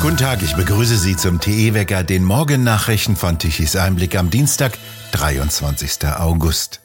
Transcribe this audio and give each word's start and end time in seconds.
Guten 0.00 0.16
Tag, 0.16 0.42
ich 0.42 0.56
begrüße 0.56 0.96
Sie 0.96 1.14
zum 1.14 1.40
TE-Wecker, 1.40 2.04
den 2.04 2.24
Morgennachrichten 2.24 3.16
von 3.16 3.38
Tichys 3.38 3.76
Einblick 3.76 4.16
am 4.16 4.30
Dienstag, 4.30 4.78
23. 5.12 6.06
August. 6.16 6.80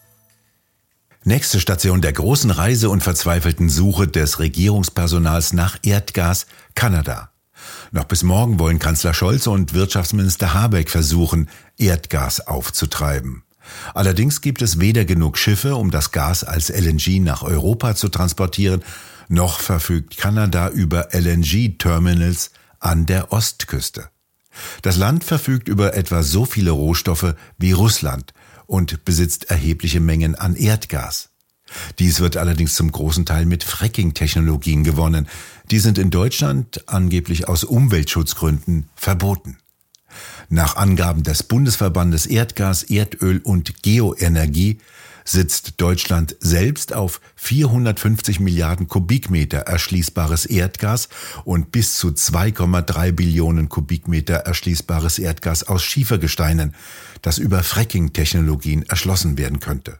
Nächste 1.23 1.61
Station 1.61 2.01
der 2.01 2.11
großen 2.11 2.51
Reise 2.51 2.89
und 2.89 3.03
verzweifelten 3.03 3.69
Suche 3.69 4.09
des 4.09 4.39
Regierungspersonals 4.39 5.53
nach 5.53 5.77
Erdgas, 5.83 6.45
Kanada. 6.75 7.29
Noch 7.91 8.03
bis 8.03 8.21
morgen 8.23 8.59
wollen 8.59 8.79
Kanzler 8.79 9.13
Scholz 9.13 9.47
und 9.47 9.73
Wirtschaftsminister 9.73 10.53
Habeck 10.53 10.89
versuchen, 10.89 11.47
Erdgas 11.77 12.45
aufzutreiben. 12.45 13.43
Allerdings 13.93 14.41
gibt 14.41 14.61
es 14.61 14.81
weder 14.81 15.05
genug 15.05 15.37
Schiffe, 15.37 15.77
um 15.77 15.89
das 15.89 16.11
Gas 16.11 16.43
als 16.43 16.67
LNG 16.67 17.21
nach 17.21 17.43
Europa 17.43 17.95
zu 17.95 18.09
transportieren, 18.09 18.83
noch 19.29 19.61
verfügt 19.61 20.17
Kanada 20.17 20.67
über 20.67 21.13
LNG-Terminals 21.13 22.51
an 22.79 23.05
der 23.05 23.31
Ostküste. 23.31 24.09
Das 24.81 24.97
Land 24.97 25.23
verfügt 25.23 25.67
über 25.67 25.95
etwa 25.95 26.23
so 26.23 26.45
viele 26.45 26.71
Rohstoffe 26.71 27.35
wie 27.57 27.71
Russland 27.73 28.33
und 28.67 29.05
besitzt 29.05 29.49
erhebliche 29.49 29.99
Mengen 29.99 30.35
an 30.35 30.55
Erdgas. 30.55 31.29
Dies 31.99 32.19
wird 32.19 32.37
allerdings 32.37 32.75
zum 32.75 32.91
großen 32.91 33.25
Teil 33.25 33.45
mit 33.45 33.63
Fracking-Technologien 33.63 34.83
gewonnen. 34.83 35.27
Die 35.71 35.79
sind 35.79 35.97
in 35.97 36.11
Deutschland 36.11 36.87
angeblich 36.87 37.47
aus 37.47 37.63
Umweltschutzgründen 37.63 38.89
verboten. 38.95 39.57
Nach 40.47 40.75
Angaben 40.75 41.23
des 41.23 41.43
Bundesverbandes 41.43 42.25
Erdgas, 42.27 42.83
Erdöl 42.83 43.39
und 43.39 43.81
Geoenergie 43.83 44.79
sitzt 45.25 45.81
Deutschland 45.81 46.35
selbst 46.39 46.93
auf 46.93 47.19
450 47.35 48.39
Milliarden 48.39 48.87
Kubikmeter 48.87 49.59
erschließbares 49.59 50.45
Erdgas 50.45 51.09
und 51.43 51.71
bis 51.71 51.95
zu 51.97 52.09
2,3 52.09 53.11
Billionen 53.11 53.67
Kubikmeter 53.67 54.35
erschließbares 54.35 55.19
Erdgas 55.19 55.63
aus 55.63 55.83
Schiefergesteinen, 55.83 56.75
das 57.21 57.39
über 57.39 57.63
Fracking-Technologien 57.63 58.83
erschlossen 58.83 59.37
werden 59.37 59.59
könnte. 59.59 59.99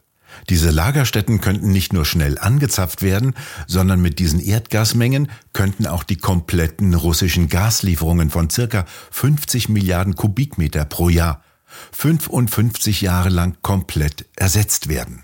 Diese 0.50 0.70
Lagerstätten 0.70 1.42
könnten 1.42 1.72
nicht 1.72 1.94
nur 1.94 2.06
schnell 2.06 2.38
angezapft 2.38 3.02
werden, 3.02 3.34
sondern 3.68 4.02
mit 4.02 4.20
diesen 4.20 4.40
Erdgasmengen 4.40 5.30
könnten 5.54 5.88
auch 5.88 6.04
die 6.04 6.18
kompletten 6.18 6.94
russischen 6.94 7.48
Gaslieferungen 7.48 8.30
von 8.30 8.50
circa 8.50 8.86
50 9.12 9.70
Milliarden 9.70 10.16
Kubikmeter 10.16 10.86
pro 10.86 11.10
Jahr 11.10 11.45
55 11.92 13.02
Jahre 13.02 13.30
lang 13.30 13.58
komplett 13.62 14.26
ersetzt 14.36 14.88
werden. 14.90 15.24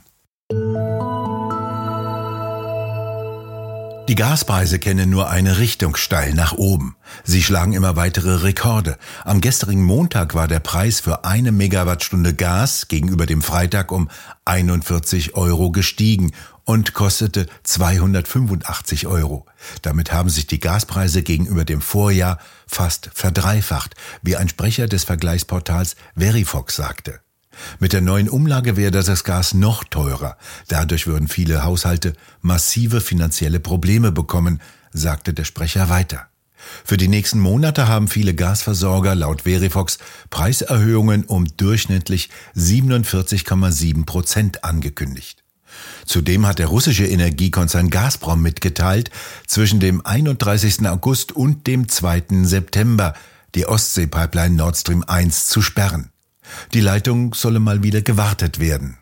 Die 4.11 4.15
Gaspreise 4.15 4.77
kennen 4.77 5.09
nur 5.09 5.29
eine 5.29 5.57
Richtung 5.57 5.95
steil 5.95 6.33
nach 6.33 6.51
oben. 6.51 6.97
Sie 7.23 7.41
schlagen 7.41 7.71
immer 7.71 7.95
weitere 7.95 8.43
Rekorde. 8.43 8.97
Am 9.23 9.39
gestrigen 9.39 9.83
Montag 9.83 10.35
war 10.35 10.49
der 10.49 10.59
Preis 10.59 10.99
für 10.99 11.23
eine 11.23 11.53
Megawattstunde 11.53 12.33
Gas 12.33 12.89
gegenüber 12.89 13.25
dem 13.25 13.41
Freitag 13.41 13.89
um 13.93 14.09
41 14.43 15.35
Euro 15.35 15.71
gestiegen 15.71 16.33
und 16.65 16.93
kostete 16.93 17.47
285 17.63 19.07
Euro. 19.07 19.45
Damit 19.81 20.11
haben 20.11 20.27
sich 20.27 20.45
die 20.45 20.59
Gaspreise 20.59 21.23
gegenüber 21.23 21.63
dem 21.63 21.79
Vorjahr 21.79 22.37
fast 22.67 23.11
verdreifacht, 23.13 23.95
wie 24.21 24.35
ein 24.35 24.49
Sprecher 24.49 24.87
des 24.87 25.05
Vergleichsportals 25.05 25.95
Verifox 26.17 26.75
sagte. 26.75 27.21
Mit 27.79 27.93
der 27.93 28.01
neuen 28.01 28.29
Umlage 28.29 28.77
werde 28.77 29.03
das 29.03 29.23
Gas 29.23 29.53
noch 29.53 29.83
teurer. 29.83 30.37
Dadurch 30.67 31.07
würden 31.07 31.27
viele 31.27 31.63
Haushalte 31.63 32.13
massive 32.41 33.01
finanzielle 33.01 33.59
Probleme 33.59 34.11
bekommen, 34.11 34.61
sagte 34.91 35.33
der 35.33 35.43
Sprecher 35.43 35.89
weiter. 35.89 36.27
Für 36.83 36.97
die 36.97 37.07
nächsten 37.07 37.39
Monate 37.39 37.87
haben 37.87 38.07
viele 38.07 38.35
Gasversorger 38.35 39.15
laut 39.15 39.43
Verifox 39.43 39.97
Preiserhöhungen 40.29 41.23
um 41.25 41.45
durchschnittlich 41.57 42.29
47,7 42.55 44.05
Prozent 44.05 44.63
angekündigt. 44.63 45.43
Zudem 46.05 46.45
hat 46.45 46.59
der 46.59 46.67
russische 46.67 47.05
Energiekonzern 47.05 47.89
Gazprom 47.89 48.41
mitgeteilt, 48.41 49.09
zwischen 49.47 49.79
dem 49.79 50.05
31. 50.05 50.87
August 50.87 51.31
und 51.31 51.65
dem 51.67 51.87
2. 51.87 52.43
September 52.43 53.13
die 53.55 53.65
Ostsee-Pipeline 53.65 54.55
Nord 54.55 54.77
Stream 54.77 55.03
1 55.03 55.47
zu 55.47 55.61
sperren. 55.61 56.10
Die 56.73 56.79
Leitung 56.79 57.33
solle 57.33 57.59
mal 57.59 57.83
wieder 57.83 58.01
gewartet 58.01 58.59
werden. 58.59 58.97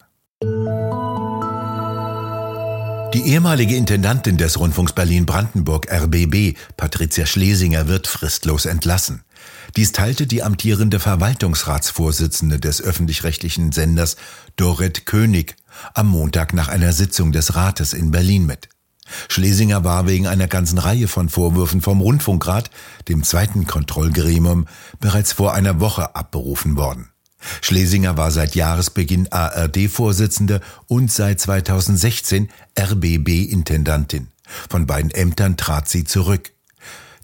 Die 3.13 3.22
ehemalige 3.25 3.75
Intendantin 3.75 4.38
des 4.38 4.59
Rundfunks 4.59 4.94
Berlin-Brandenburg 4.94 5.91
RBB, 5.91 6.57
Patricia 6.77 7.25
Schlesinger, 7.25 7.88
wird 7.88 8.07
fristlos 8.07 8.66
entlassen. 8.66 9.23
Dies 9.75 9.91
teilte 9.91 10.25
die 10.25 10.41
amtierende 10.41 11.00
Verwaltungsratsvorsitzende 11.00 12.59
des 12.59 12.81
öffentlich-rechtlichen 12.81 13.71
Senders 13.71 14.16
Dorit 14.56 15.06
König 15.06 15.56
am 15.94 16.07
Montag 16.07 16.53
nach 16.53 16.67
einer 16.69 16.94
Sitzung 16.94 17.31
des 17.31 17.56
Rates 17.56 17.94
in 17.94 18.11
Berlin 18.11 18.45
mit. 18.45 18.69
Schlesinger 19.27 19.83
war 19.83 20.07
wegen 20.07 20.27
einer 20.27 20.47
ganzen 20.47 20.77
Reihe 20.77 21.07
von 21.07 21.29
Vorwürfen 21.29 21.81
vom 21.81 22.01
Rundfunkrat, 22.01 22.69
dem 23.07 23.23
zweiten 23.23 23.66
Kontrollgremium, 23.66 24.67
bereits 25.00 25.33
vor 25.33 25.53
einer 25.53 25.79
Woche 25.79 26.16
abberufen 26.16 26.77
worden. 26.77 27.09
Schlesinger 27.61 28.17
war 28.17 28.31
seit 28.31 28.55
Jahresbeginn 28.55 29.31
ARD-Vorsitzende 29.31 30.61
und 30.88 31.11
seit 31.11 31.39
2016 31.39 32.50
RBB-Intendantin. 32.77 34.27
Von 34.69 34.85
beiden 34.85 35.11
Ämtern 35.11 35.57
trat 35.57 35.88
sie 35.88 36.03
zurück. 36.03 36.51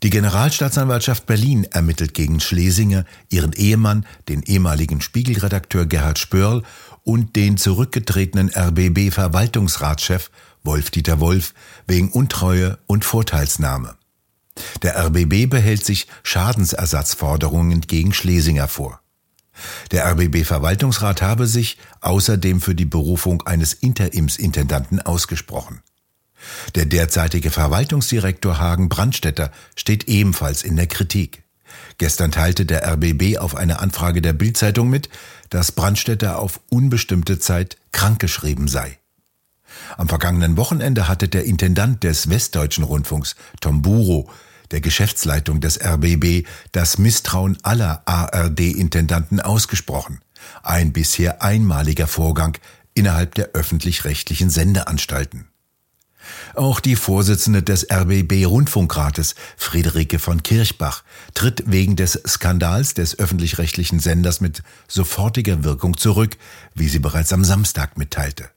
Die 0.03 0.09
Generalstaatsanwaltschaft 0.09 1.25
Berlin 1.25 1.63
ermittelt 1.63 2.13
gegen 2.13 2.39
Schlesinger, 2.39 3.05
ihren 3.29 3.53
Ehemann, 3.53 4.05
den 4.29 4.43
ehemaligen 4.43 5.01
Spiegelredakteur 5.01 5.85
Gerhard 5.85 6.19
Spörl 6.19 6.63
und 7.03 7.35
den 7.35 7.57
zurückgetretenen 7.57 8.51
RBB-Verwaltungsratschef 8.53 10.29
Wolf-Dieter 10.63 11.19
Wolf 11.19 11.53
wegen 11.87 12.09
Untreue 12.09 12.77
und 12.87 13.05
Vorteilsnahme. 13.05 13.95
Der 14.83 14.97
RBB 14.97 15.49
behält 15.49 15.85
sich 15.85 16.07
Schadensersatzforderungen 16.23 17.81
gegen 17.81 18.13
Schlesinger 18.13 18.67
vor. 18.67 19.01
Der 19.91 20.05
RBB-Verwaltungsrat 20.11 21.21
habe 21.21 21.47
sich 21.47 21.77
außerdem 22.01 22.61
für 22.61 22.75
die 22.75 22.85
Berufung 22.85 23.41
eines 23.43 23.73
Interimsintendanten 23.73 25.01
ausgesprochen. 25.01 25.81
Der 26.75 26.85
derzeitige 26.85 27.51
Verwaltungsdirektor 27.51 28.59
Hagen 28.59 28.89
Brandstetter 28.89 29.51
steht 29.75 30.07
ebenfalls 30.07 30.63
in 30.63 30.75
der 30.75 30.87
Kritik. 30.87 31.43
Gestern 31.97 32.31
teilte 32.31 32.65
der 32.65 32.85
RBB 32.85 33.37
auf 33.37 33.55
eine 33.55 33.79
Anfrage 33.79 34.21
der 34.21 34.33
Bildzeitung 34.33 34.89
mit, 34.89 35.09
dass 35.49 35.71
Brandstetter 35.71 36.39
auf 36.39 36.59
unbestimmte 36.69 37.39
Zeit 37.39 37.77
krankgeschrieben 37.91 38.67
sei. 38.67 38.97
Am 39.97 40.07
vergangenen 40.07 40.57
Wochenende 40.57 41.07
hatte 41.07 41.27
der 41.27 41.45
Intendant 41.45 42.03
des 42.03 42.29
Westdeutschen 42.29 42.83
Rundfunks, 42.83 43.35
Tom 43.61 43.81
Buro, 43.81 44.29
der 44.75 44.81
Geschäftsleitung 44.81 45.61
des 45.61 45.79
RBB 45.81 46.45
das 46.73 46.97
Misstrauen 46.97 47.57
aller 47.63 48.01
ARD-Intendanten 48.05 49.39
ausgesprochen. 49.39 50.19
Ein 50.63 50.91
bisher 50.91 51.41
einmaliger 51.41 52.07
Vorgang 52.07 52.57
innerhalb 52.93 53.35
der 53.35 53.51
öffentlich-rechtlichen 53.53 54.49
Sendeanstalten. 54.49 55.47
Auch 56.55 56.81
die 56.81 56.97
Vorsitzende 56.97 57.63
des 57.63 57.89
RBB 57.89 58.45
Rundfunkrates, 58.45 59.35
Friederike 59.55 60.19
von 60.19 60.43
Kirchbach, 60.43 61.05
tritt 61.35 61.63
wegen 61.67 61.95
des 61.95 62.19
Skandals 62.27 62.93
des 62.95 63.17
öffentlich-rechtlichen 63.17 63.99
Senders 63.99 64.41
mit 64.41 64.61
sofortiger 64.89 65.63
Wirkung 65.63 65.95
zurück, 65.95 66.35
wie 66.73 66.89
sie 66.89 66.99
bereits 66.99 67.31
am 67.31 67.45
Samstag 67.45 67.97
mitteilte. 67.97 68.49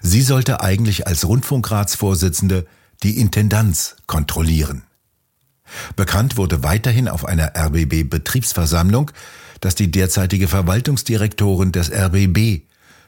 Sie 0.00 0.22
sollte 0.22 0.62
eigentlich 0.62 1.06
als 1.06 1.26
Rundfunkratsvorsitzende 1.26 2.66
die 3.02 3.18
Intendanz 3.18 3.96
kontrollieren. 4.06 4.84
Bekannt 5.96 6.36
wurde 6.36 6.62
weiterhin 6.62 7.08
auf 7.08 7.24
einer 7.24 7.52
RBB-Betriebsversammlung, 7.56 9.10
dass 9.60 9.74
die 9.74 9.90
derzeitige 9.90 10.48
Verwaltungsdirektorin 10.48 11.72
des 11.72 11.90
RBB 11.92 12.62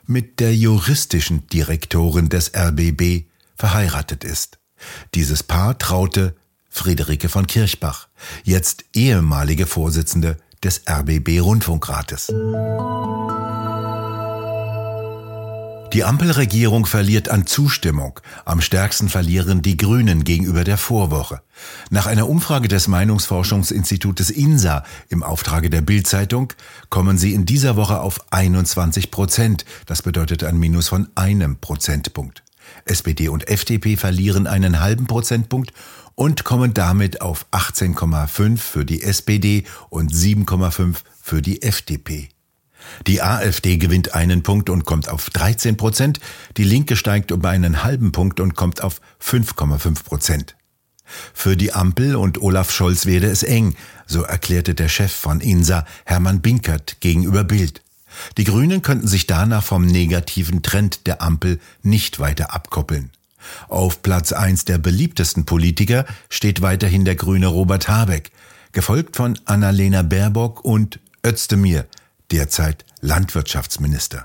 mit 0.06 0.40
der 0.40 0.54
juristischen 0.54 1.46
Direktorin 1.48 2.28
des 2.28 2.52
RBB 2.54 3.24
verheiratet 3.56 4.24
ist. 4.24 4.58
Dieses 5.14 5.42
Paar 5.42 5.78
traute 5.78 6.34
Friederike 6.68 7.28
von 7.28 7.46
Kirchbach, 7.46 8.08
jetzt 8.44 8.84
ehemalige 8.94 9.66
Vorsitzende 9.66 10.38
des 10.62 10.82
RBB 10.88 11.40
Rundfunkrates. 11.40 12.32
Die 15.92 16.04
Ampelregierung 16.04 16.86
verliert 16.86 17.28
an 17.28 17.46
Zustimmung. 17.46 18.18
Am 18.46 18.62
stärksten 18.62 19.10
verlieren 19.10 19.60
die 19.60 19.76
Grünen 19.76 20.24
gegenüber 20.24 20.64
der 20.64 20.78
Vorwoche. 20.78 21.42
Nach 21.90 22.06
einer 22.06 22.30
Umfrage 22.30 22.66
des 22.66 22.88
Meinungsforschungsinstitutes 22.88 24.30
INSA 24.30 24.84
im 25.10 25.22
Auftrage 25.22 25.68
der 25.68 25.82
Bildzeitung 25.82 26.54
kommen 26.88 27.18
sie 27.18 27.34
in 27.34 27.44
dieser 27.44 27.76
Woche 27.76 28.00
auf 28.00 28.32
21 28.32 29.10
Prozent. 29.10 29.66
Das 29.84 30.00
bedeutet 30.00 30.44
ein 30.44 30.56
Minus 30.56 30.88
von 30.88 31.08
einem 31.14 31.58
Prozentpunkt. 31.58 32.42
SPD 32.86 33.28
und 33.28 33.48
FDP 33.48 33.98
verlieren 33.98 34.46
einen 34.46 34.80
halben 34.80 35.06
Prozentpunkt 35.06 35.74
und 36.14 36.42
kommen 36.44 36.72
damit 36.72 37.20
auf 37.20 37.44
18,5 37.50 38.56
für 38.56 38.86
die 38.86 39.02
SPD 39.02 39.64
und 39.90 40.10
7,5 40.10 40.96
für 41.20 41.42
die 41.42 41.60
FDP. 41.60 42.30
Die 43.06 43.22
AfD 43.22 43.76
gewinnt 43.76 44.14
einen 44.14 44.42
Punkt 44.42 44.70
und 44.70 44.84
kommt 44.84 45.08
auf 45.08 45.30
13 45.30 45.76
Prozent, 45.76 46.20
die 46.56 46.64
Linke 46.64 46.96
steigt 46.96 47.32
um 47.32 47.44
einen 47.44 47.82
halben 47.82 48.12
Punkt 48.12 48.40
und 48.40 48.54
kommt 48.54 48.82
auf 48.82 49.00
5,5 49.22 50.04
Prozent. 50.04 50.56
Für 51.34 51.56
die 51.56 51.72
Ampel 51.72 52.16
und 52.16 52.40
Olaf 52.40 52.70
Scholz 52.70 53.06
werde 53.06 53.26
es 53.26 53.42
eng, 53.42 53.74
so 54.06 54.22
erklärte 54.22 54.74
der 54.74 54.88
Chef 54.88 55.12
von 55.12 55.40
INSA, 55.40 55.84
Hermann 56.04 56.40
Binkert, 56.40 57.00
gegenüber 57.00 57.44
Bild. 57.44 57.82
Die 58.36 58.44
Grünen 58.44 58.82
könnten 58.82 59.08
sich 59.08 59.26
danach 59.26 59.64
vom 59.64 59.86
negativen 59.86 60.62
Trend 60.62 61.06
der 61.06 61.22
Ampel 61.22 61.58
nicht 61.82 62.18
weiter 62.18 62.54
abkoppeln. 62.54 63.10
Auf 63.68 64.02
Platz 64.02 64.32
eins 64.32 64.64
der 64.64 64.78
beliebtesten 64.78 65.44
Politiker 65.44 66.04
steht 66.28 66.62
weiterhin 66.62 67.04
der 67.04 67.16
Grüne 67.16 67.48
Robert 67.48 67.88
Habeck, 67.88 68.30
gefolgt 68.72 69.16
von 69.16 69.38
Annalena 69.44 70.02
Baerbock 70.02 70.64
und 70.64 71.00
Özdemir, 71.26 71.86
derzeit 72.32 72.84
Landwirtschaftsminister. 73.00 74.24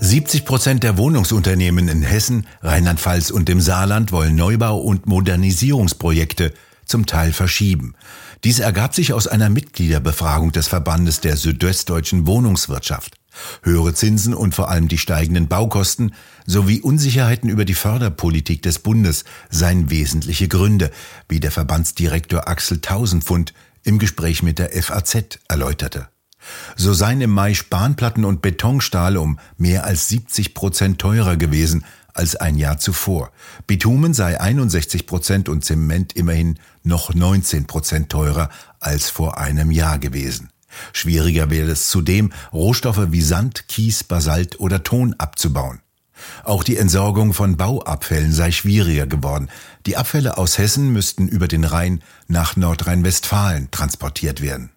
70 0.00 0.44
Prozent 0.44 0.82
der 0.82 0.98
Wohnungsunternehmen 0.98 1.88
in 1.88 2.02
Hessen, 2.02 2.46
Rheinland-Pfalz 2.60 3.30
und 3.30 3.48
dem 3.48 3.60
Saarland 3.60 4.12
wollen 4.12 4.34
Neubau- 4.34 4.78
und 4.78 5.06
Modernisierungsprojekte 5.06 6.52
zum 6.84 7.06
Teil 7.06 7.32
verschieben. 7.32 7.94
Dies 8.42 8.58
ergab 8.58 8.94
sich 8.94 9.12
aus 9.14 9.26
einer 9.26 9.48
Mitgliederbefragung 9.48 10.52
des 10.52 10.68
Verbandes 10.68 11.20
der 11.20 11.36
südwestdeutschen 11.36 12.26
Wohnungswirtschaft. 12.26 13.16
Höhere 13.62 13.94
Zinsen 13.94 14.34
und 14.34 14.54
vor 14.54 14.70
allem 14.70 14.88
die 14.88 14.98
steigenden 14.98 15.48
Baukosten 15.48 16.14
sowie 16.46 16.80
Unsicherheiten 16.80 17.48
über 17.48 17.64
die 17.64 17.74
Förderpolitik 17.74 18.62
des 18.62 18.80
Bundes 18.80 19.24
seien 19.48 19.90
wesentliche 19.90 20.48
Gründe, 20.48 20.90
wie 21.28 21.40
der 21.40 21.50
Verbandsdirektor 21.50 22.46
Axel 22.46 22.80
Tausendpfund 22.80 23.54
im 23.84 23.98
Gespräch 23.98 24.42
mit 24.42 24.58
der 24.58 24.70
FAZ 24.70 25.38
erläuterte. 25.48 26.08
So 26.76 26.92
seien 26.92 27.20
im 27.20 27.30
Mai 27.30 27.54
Spanplatten 27.54 28.24
und 28.24 28.42
Betonstahl 28.42 29.16
um 29.16 29.38
mehr 29.56 29.84
als 29.84 30.08
70 30.08 30.54
Prozent 30.54 30.98
teurer 30.98 31.36
gewesen 31.36 31.84
als 32.12 32.36
ein 32.36 32.56
Jahr 32.56 32.78
zuvor. 32.78 33.32
Bitumen 33.66 34.14
sei 34.14 34.40
61 34.40 35.06
Prozent 35.06 35.48
und 35.48 35.64
Zement 35.64 36.14
immerhin 36.14 36.58
noch 36.82 37.14
19 37.14 37.66
Prozent 37.66 38.10
teurer 38.10 38.50
als 38.78 39.10
vor 39.10 39.38
einem 39.38 39.70
Jahr 39.70 39.98
gewesen. 39.98 40.50
Schwieriger 40.92 41.50
wäre 41.50 41.70
es 41.70 41.88
zudem, 41.88 42.32
Rohstoffe 42.52 43.12
wie 43.12 43.22
Sand, 43.22 43.68
Kies, 43.68 44.04
Basalt 44.04 44.60
oder 44.60 44.82
Ton 44.82 45.14
abzubauen. 45.14 45.80
Auch 46.44 46.64
die 46.64 46.76
Entsorgung 46.76 47.32
von 47.32 47.56
Bauabfällen 47.56 48.32
sei 48.32 48.50
schwieriger 48.50 49.06
geworden. 49.06 49.48
Die 49.86 49.96
Abfälle 49.96 50.38
aus 50.38 50.58
Hessen 50.58 50.92
müssten 50.92 51.28
über 51.28 51.48
den 51.48 51.64
Rhein 51.64 52.02
nach 52.28 52.56
Nordrhein-Westfalen 52.56 53.70
transportiert 53.70 54.40
werden. 54.40 54.70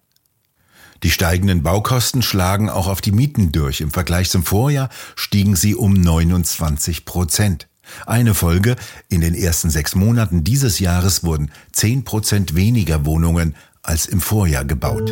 Die 1.02 1.10
steigenden 1.10 1.62
Baukosten 1.62 2.22
schlagen 2.22 2.68
auch 2.68 2.88
auf 2.88 3.00
die 3.00 3.12
Mieten 3.12 3.52
durch. 3.52 3.80
Im 3.80 3.92
Vergleich 3.92 4.30
zum 4.30 4.42
Vorjahr 4.42 4.88
stiegen 5.14 5.54
sie 5.54 5.74
um 5.74 5.94
29 5.94 7.04
Prozent. 7.04 7.68
Eine 8.04 8.34
Folge, 8.34 8.76
in 9.08 9.20
den 9.20 9.34
ersten 9.34 9.70
sechs 9.70 9.94
Monaten 9.94 10.44
dieses 10.44 10.78
Jahres 10.78 11.24
wurden 11.24 11.50
10 11.72 12.04
Prozent 12.04 12.54
weniger 12.54 13.06
Wohnungen 13.06 13.54
als 13.82 14.06
im 14.06 14.20
Vorjahr 14.20 14.64
gebaut. 14.64 15.10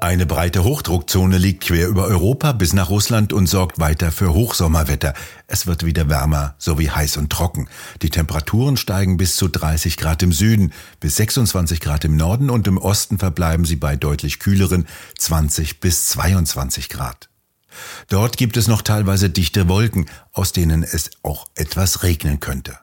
Eine 0.00 0.26
breite 0.26 0.62
Hochdruckzone 0.62 1.38
liegt 1.38 1.64
quer 1.64 1.88
über 1.88 2.04
Europa 2.06 2.52
bis 2.52 2.72
nach 2.72 2.88
Russland 2.88 3.32
und 3.32 3.48
sorgt 3.48 3.80
weiter 3.80 4.12
für 4.12 4.32
Hochsommerwetter. 4.32 5.12
Es 5.48 5.66
wird 5.66 5.84
wieder 5.84 6.08
wärmer 6.08 6.54
sowie 6.58 6.88
heiß 6.88 7.16
und 7.16 7.30
trocken. 7.30 7.68
Die 8.02 8.10
Temperaturen 8.10 8.76
steigen 8.76 9.16
bis 9.16 9.34
zu 9.34 9.48
30 9.48 9.96
Grad 9.96 10.22
im 10.22 10.32
Süden, 10.32 10.72
bis 11.00 11.16
26 11.16 11.80
Grad 11.80 12.04
im 12.04 12.16
Norden 12.16 12.48
und 12.48 12.68
im 12.68 12.78
Osten 12.78 13.18
verbleiben 13.18 13.64
sie 13.64 13.76
bei 13.76 13.96
deutlich 13.96 14.38
kühleren 14.38 14.86
20 15.18 15.80
bis 15.80 16.06
22 16.06 16.88
Grad. 16.88 17.28
Dort 18.08 18.36
gibt 18.36 18.56
es 18.56 18.68
noch 18.68 18.82
teilweise 18.82 19.30
dichte 19.30 19.68
Wolken, 19.68 20.06
aus 20.32 20.52
denen 20.52 20.84
es 20.84 21.10
auch 21.22 21.46
etwas 21.56 22.04
regnen 22.04 22.38
könnte. 22.38 22.78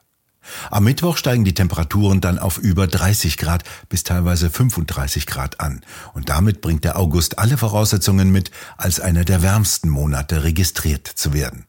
Am 0.72 0.84
Mittwoch 0.84 1.18
steigen 1.18 1.44
die 1.44 1.54
Temperaturen 1.54 2.22
dann 2.22 2.40
auf 2.40 2.58
über 2.58 2.88
30 2.88 3.38
Grad 3.38 3.64
bis 3.90 4.04
teilweise 4.04 4.50
35 4.50 5.26
Grad 5.26 5.60
an. 5.60 5.82
Und 6.14 6.30
damit 6.30 6.62
bringt 6.62 6.84
der 6.84 6.98
August 6.98 7.40
alle 7.40 7.58
Voraussetzungen 7.58 8.32
mit, 8.32 8.52
als 8.78 9.00
einer 9.00 9.26
der 9.26 9.42
wärmsten 9.42 9.90
Monate 9.90 10.44
registriert 10.44 11.08
zu 11.08 11.34
werden. 11.34 11.66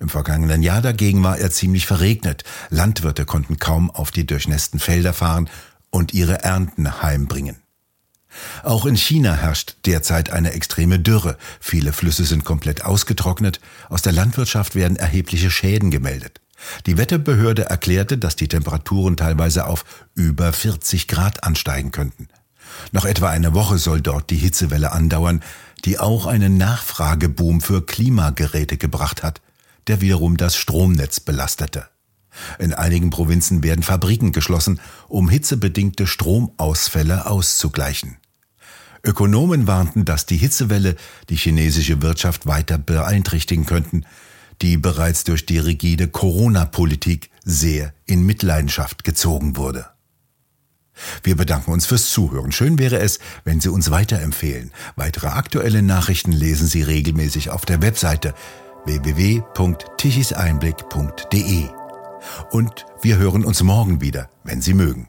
Im 0.00 0.08
vergangenen 0.08 0.62
Jahr 0.62 0.80
dagegen 0.80 1.22
war 1.22 1.38
er 1.38 1.50
ziemlich 1.50 1.86
verregnet. 1.86 2.44
Landwirte 2.70 3.24
konnten 3.24 3.58
kaum 3.58 3.90
auf 3.90 4.10
die 4.10 4.26
durchnässten 4.26 4.80
Felder 4.80 5.12
fahren 5.12 5.50
und 5.90 6.14
ihre 6.14 6.42
Ernten 6.42 7.02
heimbringen. 7.02 7.56
Auch 8.62 8.84
in 8.84 8.96
China 8.96 9.34
herrscht 9.34 9.76
derzeit 9.86 10.30
eine 10.30 10.52
extreme 10.52 10.98
Dürre. 10.98 11.38
Viele 11.60 11.92
Flüsse 11.92 12.24
sind 12.24 12.44
komplett 12.44 12.84
ausgetrocknet. 12.84 13.60
Aus 13.88 14.02
der 14.02 14.12
Landwirtschaft 14.12 14.74
werden 14.74 14.96
erhebliche 14.96 15.50
Schäden 15.50 15.90
gemeldet. 15.90 16.40
Die 16.86 16.96
Wetterbehörde 16.96 17.66
erklärte, 17.66 18.18
dass 18.18 18.36
die 18.36 18.48
Temperaturen 18.48 19.16
teilweise 19.16 19.66
auf 19.66 19.84
über 20.14 20.52
40 20.52 21.08
Grad 21.08 21.44
ansteigen 21.44 21.90
könnten. 21.90 22.28
Noch 22.92 23.04
etwa 23.04 23.30
eine 23.30 23.54
Woche 23.54 23.78
soll 23.78 24.00
dort 24.00 24.30
die 24.30 24.36
Hitzewelle 24.36 24.92
andauern, 24.92 25.42
die 25.84 25.98
auch 25.98 26.26
einen 26.26 26.56
Nachfrageboom 26.56 27.60
für 27.60 27.84
Klimageräte 27.84 28.76
gebracht 28.76 29.22
hat, 29.22 29.40
der 29.86 30.00
wiederum 30.00 30.36
das 30.36 30.56
Stromnetz 30.56 31.20
belastete. 31.20 31.88
In 32.58 32.74
einigen 32.74 33.10
Provinzen 33.10 33.62
werden 33.62 33.82
Fabriken 33.82 34.32
geschlossen, 34.32 34.80
um 35.08 35.28
hitzebedingte 35.28 36.06
Stromausfälle 36.06 37.26
auszugleichen. 37.26 38.18
Ökonomen 39.02 39.66
warnten, 39.66 40.04
dass 40.04 40.26
die 40.26 40.36
Hitzewelle 40.36 40.96
die 41.28 41.36
chinesische 41.36 42.02
Wirtschaft 42.02 42.46
weiter 42.46 42.76
beeinträchtigen 42.76 43.64
könnten, 43.64 44.04
die 44.62 44.76
bereits 44.76 45.24
durch 45.24 45.46
die 45.46 45.58
rigide 45.58 46.06
Corona-Politik 46.08 47.30
sehr 47.44 47.92
in 48.06 48.24
Mitleidenschaft 48.24 49.02
gezogen 49.04 49.56
wurde. 49.56 49.86
Wir 51.22 51.36
bedanken 51.36 51.72
uns 51.72 51.86
fürs 51.86 52.10
Zuhören. 52.10 52.52
Schön 52.52 52.78
wäre 52.78 52.98
es, 52.98 53.18
wenn 53.44 53.60
Sie 53.60 53.68
uns 53.68 53.90
weiterempfehlen. 53.90 54.70
Weitere 54.96 55.26
aktuelle 55.28 55.82
Nachrichten 55.82 56.32
lesen 56.32 56.68
Sie 56.68 56.82
regelmäßig 56.82 57.50
auf 57.50 57.66
der 57.66 57.82
Webseite 57.82 58.32
www.tichiseinblick.de. 58.86 61.68
Und 62.50 62.86
wir 63.02 63.18
hören 63.18 63.44
uns 63.44 63.62
morgen 63.62 64.00
wieder, 64.00 64.30
wenn 64.42 64.62
Sie 64.62 64.74
mögen. 64.74 65.08